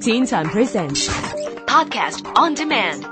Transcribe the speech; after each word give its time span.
Teen 0.00 0.26
Time 0.26 0.48
Presents 0.50 1.06
Podcast 1.66 2.26
on 2.36 2.54
Demand. 2.54 3.04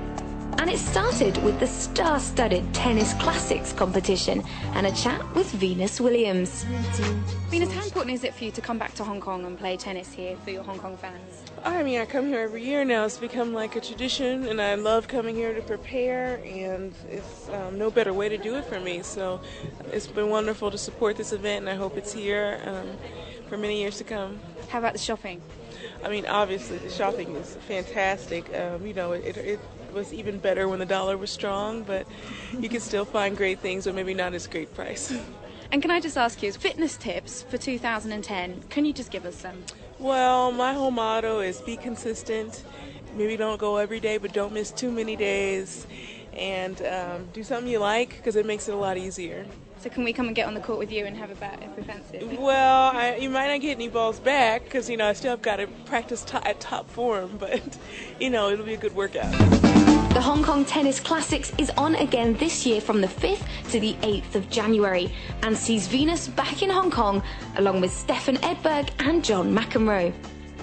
And 0.57 0.71
it 0.71 0.79
started 0.79 1.37
with 1.45 1.61
the 1.61 1.67
star 1.67 2.19
studded 2.19 2.73
Tennis 2.73 3.13
Classics 3.15 3.75
competition 3.75 4.43
and 4.73 4.87
a 4.87 4.93
chat 4.93 5.23
with 5.35 5.51
Venus 5.51 6.01
Williams. 6.01 6.65
Venus, 7.51 7.71
how 7.75 7.85
important 7.85 8.15
is 8.15 8.25
it 8.25 8.33
for 8.33 8.45
you 8.45 8.51
to 8.53 8.63
come 8.63 8.79
back 8.79 8.95
to 8.95 9.05
Hong 9.05 9.21
Kong 9.21 9.45
and 9.45 9.59
play 9.59 9.77
tennis 9.77 10.11
here 10.11 10.35
for 10.45 10.51
your 10.51 10.63
Hong 10.63 10.79
Kong 10.79 10.97
fans? 10.97 11.43
I 11.63 11.83
mean, 11.83 12.01
I 12.01 12.07
come 12.07 12.29
here 12.29 12.41
every 12.41 12.65
year 12.65 12.87
now. 12.87 13.05
It's 13.05 13.19
become 13.19 13.53
like 13.53 13.77
a 13.77 13.83
tradition, 13.83 14.47
and 14.47 14.63
I 14.63 14.77
love 14.77 15.09
coming 15.09 15.35
here 15.35 15.53
to 15.53 15.61
prepare, 15.61 16.41
and 16.47 16.95
it's 17.11 17.51
um, 17.51 17.77
no 17.77 17.91
better 17.91 18.15
way 18.15 18.31
to 18.31 18.39
do 18.39 18.55
it 18.57 18.65
for 18.65 18.81
me. 18.81 19.03
So 19.03 19.43
it's 19.93 20.07
been 20.07 20.31
wonderful 20.31 20.71
to 20.71 20.79
support 20.79 21.17
this 21.19 21.33
event, 21.33 21.67
and 21.67 21.69
I 21.69 21.75
hope 21.75 21.99
it's 21.99 22.15
here. 22.15 22.63
Um, 22.65 22.97
for 23.55 23.61
many 23.61 23.79
years 23.79 23.99
to 23.99 24.05
come. 24.05 24.41
How 24.69 24.81
about 24.81 24.95
the 24.95 24.99
shopping? 24.99 25.41
I 26.05 26.09
mean, 26.09 26.27
obviously, 26.27 26.79
the 26.79 26.91
shopping 26.91 27.37
is 27.37 27.55
fantastic. 27.69 28.53
Um, 28.53 28.85
you 28.85 28.93
know, 28.93 29.13
it, 29.13 29.37
it 29.37 29.61
was 29.93 30.13
even 30.13 30.39
better 30.39 30.69
when 30.69 30.81
the 30.81 30.87
dollar 30.87 31.17
was 31.17 31.31
strong, 31.31 31.85
but 31.85 32.05
you 32.59 32.69
can 32.69 32.81
still 32.81 33.05
find 33.05 33.37
great 33.37 33.61
things, 33.61 33.85
but 33.85 33.95
maybe 33.95 34.13
not 34.13 34.35
as 34.35 34.47
great 34.47 34.75
price. 34.75 35.15
And 35.73 35.83
can 35.83 35.91
I 35.91 35.99
just 35.99 36.17
ask 36.17 36.41
you, 36.41 36.53
fitness 36.53 36.97
tips 36.97 37.43
for 37.43 37.59
2010? 37.59 38.65
Can 38.69 38.85
you 38.85 38.93
just 38.93 39.11
give 39.11 39.25
us 39.25 39.35
some? 39.35 39.65
Well, 39.99 40.53
my 40.53 40.73
whole 40.73 40.93
motto 40.93 41.41
is 41.41 41.61
be 41.63 41.77
consistent. 41.77 42.63
Maybe 43.17 43.37
don't 43.37 43.59
go 43.59 43.79
every 43.79 43.99
day, 43.99 44.19
but 44.19 44.33
don't 44.33 44.53
miss 44.53 44.71
too 44.71 44.93
many 44.93 45.17
days. 45.17 45.89
And 46.33 46.81
um, 46.83 47.29
do 47.33 47.43
something 47.43 47.73
you 47.73 47.81
like 47.81 48.11
because 48.11 48.37
it 48.37 48.47
makes 48.47 48.69
it 48.69 48.75
a 48.75 48.77
lot 48.77 48.97
easier. 48.97 49.47
So 49.85 49.91
can 49.91 50.03
we 50.03 50.15
come 50.15 50.29
and 50.29 50.35
get 50.35 50.47
on 50.47 50.55
the 50.55 50.63
court 50.63 50.79
with 50.79 50.91
you 50.91 51.05
and 51.05 51.15
have 51.15 51.31
a 51.31 51.35
bet 51.35 51.63
if 51.63 51.77
we 51.77 51.83
fancy 51.83 52.17
it? 52.17 52.41
Well, 52.41 52.97
I, 52.97 53.17
you 53.17 53.29
might 53.29 53.49
not 53.49 53.61
get 53.61 53.73
any 53.73 53.89
balls 53.89 54.19
back 54.19 54.65
because 54.65 54.89
you 54.89 54.97
know 54.97 55.07
I 55.07 55.13
still 55.13 55.33
have 55.33 55.43
got 55.43 55.57
to 55.57 55.67
practice 55.85 56.23
to, 56.23 56.49
at 56.49 56.59
top 56.59 56.89
form, 56.89 57.37
but 57.39 57.61
you 58.19 58.31
know 58.31 58.49
it'll 58.49 58.65
be 58.65 58.73
a 58.73 58.79
good 58.79 58.95
workout. 58.95 59.31
The 60.15 60.23
Hong 60.23 60.43
Kong 60.43 60.65
Tennis 60.65 61.01
Classics 61.01 61.53
is 61.59 61.69
on 61.77 61.97
again 61.97 62.33
this 62.39 62.65
year 62.65 62.81
from 62.81 63.03
the 63.03 63.09
5th 63.09 63.47
to 63.73 63.79
the 63.79 63.93
8th 63.97 64.37
of 64.37 64.49
January 64.49 65.13
and 65.43 65.55
sees 65.55 65.87
Venus 65.87 66.29
back 66.29 66.63
in 66.63 66.71
Hong 66.71 66.91
Kong 66.91 67.23
along 67.59 67.83
with 67.83 67.93
Stefan 67.93 68.39
Edberg 68.39 68.89
and 69.01 69.23
John 69.23 69.55
McEnroe. 69.55 70.15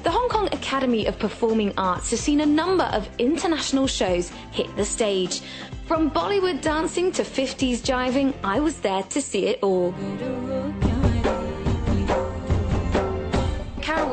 The 0.04 0.10
Hong 0.10 0.30
Kong 0.30 0.48
Academy 0.52 1.06
of 1.06 1.20
Performing 1.20 1.74
Arts 1.78 2.10
has 2.10 2.20
seen 2.20 2.42
a 2.42 2.46
number 2.46 2.86
of 2.86 3.08
international 3.20 3.86
shows 3.86 4.30
hit 4.52 4.76
the 4.76 4.84
stage. 4.84 5.42
From 5.86 6.10
Bollywood 6.10 6.62
dancing 6.62 7.12
to 7.12 7.22
50s 7.22 7.82
jiving, 7.82 8.34
I 8.44 8.60
was 8.62 8.80
there 8.80 9.04
to 9.04 9.22
see 9.22 9.46
it 9.46 9.60
all. 9.62 9.94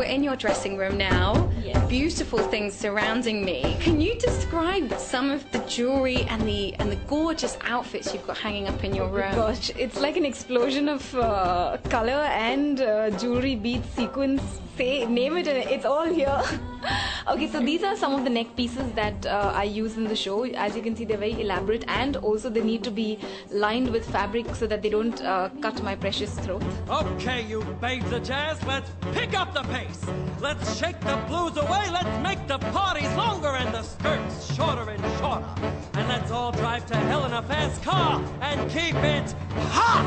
In 0.09 0.23
your 0.23 0.37
dressing 0.37 0.77
room 0.77 0.97
now. 0.97 1.51
Yes. 1.63 1.87
Beautiful 1.89 2.39
things 2.39 2.75
surrounding 2.75 3.45
me. 3.45 3.77
Can 3.81 4.01
you 4.01 4.15
describe 4.17 4.99
some 4.99 5.31
of 5.31 5.51
the 5.53 5.59
jewelry 5.61 6.23
and 6.23 6.43
the 6.43 6.75
and 6.75 6.91
the 6.91 7.01
gorgeous 7.07 7.57
outfits 7.63 8.13
you've 8.13 8.27
got 8.27 8.39
hanging 8.39 8.69
up 8.69 8.83
in 8.85 8.95
your 8.95 9.09
room? 9.09 9.33
Oh 9.33 9.37
gosh, 9.37 9.71
it's 9.77 10.01
like 10.01 10.17
an 10.17 10.25
explosion 10.25 10.89
of 10.89 11.15
uh, 11.15 11.79
color 11.91 12.23
and 12.53 12.81
uh, 12.81 13.11
jewelry, 13.19 13.55
beads, 13.55 13.89
sequins, 13.91 14.43
say 14.77 15.05
name 15.07 15.37
it 15.37 15.49
it's 15.49 15.85
all 15.85 16.07
here 16.07 16.41
okay 17.31 17.49
so 17.49 17.61
these 17.61 17.83
are 17.83 17.97
some 17.97 18.15
of 18.15 18.25
the 18.25 18.31
neck 18.31 18.47
pieces 18.57 18.91
that 18.93 19.27
uh, 19.27 19.53
i 19.55 19.65
use 19.65 19.97
in 19.97 20.05
the 20.05 20.17
show. 20.17 20.45
As 20.45 20.77
you 20.77 20.83
can 20.83 20.95
see 20.97 21.05
they're 21.05 21.19
very 21.19 21.41
elaborate 21.41 21.85
and 21.89 22.17
also 22.17 22.49
they 22.49 22.63
need 22.63 22.85
to 22.85 22.91
be 22.91 23.19
lined 23.51 23.91
with 23.91 24.09
fabric 24.09 24.55
so 24.55 24.67
that 24.67 24.83
they 24.83 24.91
don't 24.91 25.21
uh, 25.23 25.51
cut 25.61 25.83
my 25.83 25.95
precious 25.95 26.33
throat. 26.41 26.63
Okay 26.89 27.43
you 27.43 27.63
babes 27.81 28.13
of 28.13 28.23
jazz 28.23 28.63
let's 28.65 28.91
pick 29.13 29.35
up 29.35 29.53
the 29.53 29.63
pace. 29.75 30.05
Let's 30.41 30.79
shake 30.79 31.01
the 31.01 31.17
blues 31.29 31.57
away 31.57 31.91
let's 31.91 32.23
make 32.23 32.47
the 32.47 32.59
parties 32.59 33.13
longer 33.15 33.49
and 33.49 33.75
the 33.75 33.83
skirts 33.83 34.55
shorter 34.55 34.89
and 34.91 35.03
shorter. 35.19 35.49
And 35.95 36.09
let's 36.09 36.31
all 36.31 36.53
drive 36.53 36.87
to 36.87 36.97
hell 36.97 37.25
in 37.27 37.33
a 37.33 37.43
fast 37.43 37.83
car 37.83 38.23
and 38.41 38.71
keep 38.71 38.95
it 38.95 39.35
hot! 39.73 40.05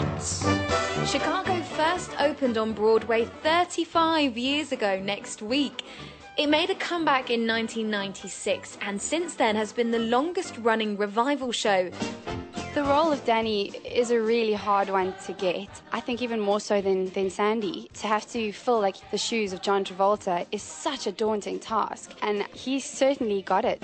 Chicago 1.05 1.61
first 1.61 2.11
opened 2.19 2.57
on 2.57 2.73
broadway 2.73 3.25
35 3.25 4.37
years 4.37 4.61
years 4.61 4.71
ago 4.71 4.99
next 4.99 5.41
week. 5.41 5.83
It 6.37 6.47
made 6.47 6.69
a 6.69 6.75
comeback 6.75 7.29
in 7.29 7.45
1996 7.45 8.77
and 8.81 9.01
since 9.01 9.35
then 9.35 9.57
has 9.57 9.73
been 9.73 9.91
the 9.91 9.99
longest 9.99 10.57
running 10.59 10.95
revival 10.95 11.51
show. 11.51 11.91
The 12.73 12.83
role 12.83 13.11
of 13.11 13.25
Danny 13.25 13.67
is 13.83 14.11
a 14.11 14.21
really 14.21 14.53
hard 14.53 14.89
one 14.89 15.13
to 15.25 15.33
get. 15.33 15.67
I 15.91 15.99
think 15.99 16.21
even 16.21 16.39
more 16.39 16.61
so 16.61 16.79
than, 16.79 17.07
than 17.07 17.29
Sandy. 17.29 17.89
To 17.95 18.07
have 18.07 18.25
to 18.31 18.53
fill 18.53 18.79
like 18.79 18.95
the 19.11 19.17
shoes 19.17 19.51
of 19.51 19.61
John 19.61 19.83
Travolta 19.83 20.47
is 20.53 20.63
such 20.63 21.05
a 21.05 21.11
daunting 21.11 21.59
task, 21.59 22.13
and 22.21 22.43
he 22.53 22.79
certainly 22.79 23.41
got 23.41 23.65
it. 23.65 23.83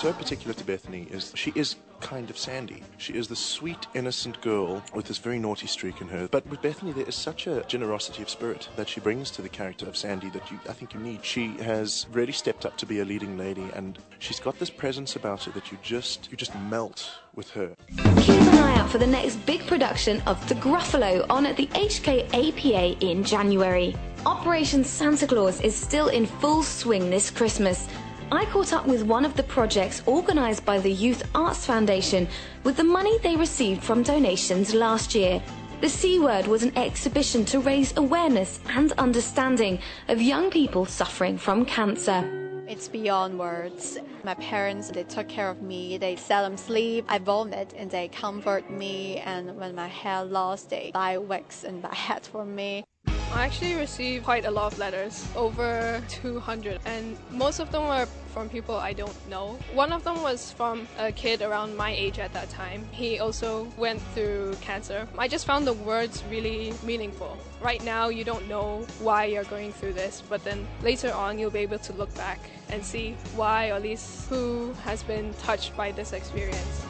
So 0.00 0.14
particular 0.14 0.54
to 0.54 0.64
Bethany 0.64 1.06
is 1.10 1.30
she 1.36 1.52
is 1.54 1.76
kind 2.00 2.30
of 2.30 2.38
Sandy. 2.38 2.82
She 2.96 3.12
is 3.12 3.28
the 3.28 3.36
sweet, 3.36 3.86
innocent 3.92 4.40
girl 4.40 4.82
with 4.94 5.04
this 5.04 5.18
very 5.18 5.38
naughty 5.38 5.66
streak 5.66 6.00
in 6.00 6.08
her. 6.08 6.26
But 6.26 6.46
with 6.46 6.62
Bethany, 6.62 6.92
there 6.92 7.04
is 7.04 7.14
such 7.14 7.46
a 7.46 7.62
generosity 7.64 8.22
of 8.22 8.30
spirit 8.30 8.70
that 8.76 8.88
she 8.88 8.98
brings 9.00 9.30
to 9.32 9.42
the 9.42 9.50
character 9.50 9.86
of 9.86 9.98
Sandy 9.98 10.30
that 10.30 10.50
you, 10.50 10.58
I 10.66 10.72
think 10.72 10.94
you 10.94 11.00
need. 11.00 11.22
She 11.22 11.48
has 11.58 12.06
really 12.12 12.32
stepped 12.32 12.64
up 12.64 12.78
to 12.78 12.86
be 12.86 13.00
a 13.00 13.04
leading 13.04 13.36
lady, 13.36 13.68
and 13.74 13.98
she's 14.20 14.40
got 14.40 14.58
this 14.58 14.70
presence 14.70 15.16
about 15.16 15.44
her 15.44 15.52
that 15.52 15.70
you 15.70 15.76
just 15.82 16.30
you 16.30 16.36
just 16.38 16.54
melt 16.60 17.10
with 17.34 17.50
her. 17.50 17.76
Keep 18.20 18.40
an 18.40 18.58
eye 18.58 18.78
out 18.78 18.88
for 18.88 18.96
the 18.96 19.06
next 19.06 19.36
big 19.44 19.66
production 19.66 20.22
of 20.22 20.48
The 20.48 20.54
Gruffalo 20.54 21.26
on 21.28 21.44
at 21.44 21.58
the 21.58 21.66
HK 21.66 22.24
APA 22.32 23.04
in 23.04 23.22
January. 23.22 23.94
Operation 24.24 24.82
Santa 24.82 25.26
Claus 25.26 25.60
is 25.60 25.74
still 25.74 26.08
in 26.08 26.24
full 26.24 26.62
swing 26.62 27.10
this 27.10 27.30
Christmas. 27.30 27.86
I 28.32 28.44
caught 28.44 28.72
up 28.72 28.86
with 28.86 29.02
one 29.02 29.24
of 29.24 29.34
the 29.34 29.42
projects 29.42 30.02
organised 30.06 30.64
by 30.64 30.78
the 30.78 30.92
Youth 30.92 31.28
Arts 31.34 31.66
Foundation 31.66 32.28
with 32.62 32.76
the 32.76 32.84
money 32.84 33.18
they 33.18 33.34
received 33.34 33.82
from 33.82 34.04
donations 34.04 34.72
last 34.72 35.16
year. 35.16 35.42
The 35.80 35.88
C 35.88 36.20
Word 36.20 36.46
was 36.46 36.62
an 36.62 36.76
exhibition 36.78 37.44
to 37.46 37.58
raise 37.58 37.96
awareness 37.96 38.60
and 38.68 38.92
understanding 38.92 39.80
of 40.06 40.22
young 40.22 40.48
people 40.48 40.84
suffering 40.84 41.38
from 41.38 41.64
cancer. 41.64 42.22
It's 42.68 42.86
beyond 42.86 43.36
words. 43.36 43.98
My 44.22 44.34
parents, 44.34 44.92
they 44.92 45.02
took 45.02 45.26
care 45.26 45.50
of 45.50 45.60
me. 45.60 45.98
They 45.98 46.14
seldom 46.14 46.56
sleep. 46.56 47.06
I 47.08 47.18
vomit 47.18 47.74
and 47.76 47.90
they 47.90 48.06
comfort 48.06 48.70
me. 48.70 49.16
And 49.18 49.56
when 49.56 49.74
my 49.74 49.88
hair 49.88 50.22
lost, 50.22 50.70
they 50.70 50.92
buy 50.94 51.18
wigs 51.18 51.64
and 51.64 51.82
buy 51.82 51.94
hats 51.94 52.28
for 52.28 52.44
me. 52.44 52.84
I 53.32 53.44
actually 53.44 53.74
received 53.74 54.24
quite 54.24 54.44
a 54.44 54.50
lot 54.50 54.72
of 54.72 54.78
letters, 54.78 55.24
over 55.36 56.02
200, 56.08 56.80
and 56.84 57.16
most 57.30 57.60
of 57.60 57.70
them 57.70 57.86
were 57.86 58.08
from 58.30 58.48
people 58.48 58.76
I 58.76 58.92
don't 58.92 59.28
know. 59.28 59.58
One 59.74 59.92
of 59.92 60.04
them 60.04 60.22
was 60.22 60.52
from 60.52 60.88
a 60.98 61.12
kid 61.12 61.42
around 61.42 61.76
my 61.76 61.90
age 61.90 62.18
at 62.18 62.32
that 62.32 62.48
time. 62.50 62.86
He 62.92 63.18
also 63.18 63.66
went 63.76 64.00
through 64.14 64.54
cancer. 64.60 65.06
I 65.18 65.28
just 65.28 65.46
found 65.46 65.66
the 65.66 65.74
words 65.74 66.22
really 66.30 66.72
meaningful. 66.84 67.36
Right 67.60 67.82
now, 67.84 68.08
you 68.08 68.24
don't 68.24 68.48
know 68.48 68.86
why 69.00 69.26
you're 69.26 69.44
going 69.44 69.72
through 69.72 69.94
this, 69.94 70.22
but 70.28 70.42
then 70.44 70.66
later 70.82 71.12
on, 71.12 71.38
you'll 71.38 71.50
be 71.50 71.60
able 71.60 71.78
to 71.80 71.92
look 71.92 72.14
back 72.14 72.40
and 72.70 72.84
see 72.84 73.16
why, 73.34 73.70
or 73.70 73.74
at 73.74 73.82
least 73.82 74.28
who 74.28 74.72
has 74.84 75.02
been 75.02 75.34
touched 75.34 75.76
by 75.76 75.92
this 75.92 76.12
experience. 76.12 76.84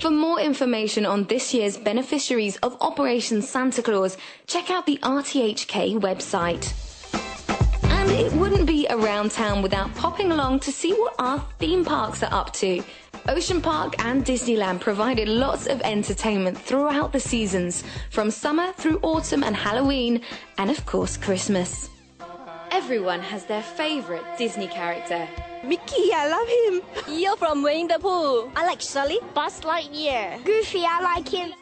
For 0.00 0.10
more 0.10 0.38
information 0.38 1.06
on 1.06 1.24
this 1.24 1.54
year's 1.54 1.78
beneficiaries 1.78 2.56
of 2.58 2.76
Operation 2.80 3.42
Santa 3.42 3.82
Claus, 3.82 4.16
check 4.46 4.70
out 4.70 4.86
the 4.86 4.98
RTHK 4.98 5.98
website. 5.98 6.85
And 8.06 8.14
it 8.14 8.32
wouldn't 8.34 8.66
be 8.66 8.86
around 8.88 9.32
town 9.32 9.62
without 9.62 9.92
popping 9.96 10.30
along 10.30 10.60
to 10.60 10.70
see 10.70 10.92
what 10.92 11.16
our 11.18 11.44
theme 11.58 11.84
parks 11.84 12.22
are 12.22 12.32
up 12.32 12.52
to. 12.52 12.80
Ocean 13.28 13.60
Park 13.60 13.96
and 14.04 14.24
Disneyland 14.24 14.78
provided 14.78 15.26
lots 15.26 15.66
of 15.66 15.80
entertainment 15.80 16.56
throughout 16.56 17.12
the 17.12 17.18
seasons, 17.18 17.82
from 18.10 18.30
summer 18.30 18.72
through 18.74 19.00
autumn 19.02 19.42
and 19.42 19.56
Halloween, 19.56 20.20
and 20.56 20.70
of 20.70 20.86
course 20.86 21.16
Christmas. 21.16 21.90
Everyone 22.70 23.20
has 23.22 23.44
their 23.44 23.62
favourite 23.62 24.38
Disney 24.38 24.68
character. 24.68 25.28
Mickey, 25.64 26.12
I 26.14 26.28
love 26.28 26.48
him. 26.48 27.04
Eeyore 27.12 27.36
from 27.36 27.64
Winnie 27.64 27.88
the 27.88 27.98
Pooh. 27.98 28.48
I 28.54 28.64
like 28.66 28.82
Sully. 28.82 29.18
Buzz 29.34 29.62
Lightyear. 29.62 30.44
Goofy, 30.44 30.84
I 30.86 31.00
like 31.00 31.28
him. 31.28 31.52